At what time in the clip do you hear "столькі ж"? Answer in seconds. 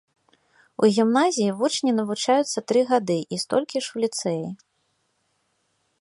3.45-4.01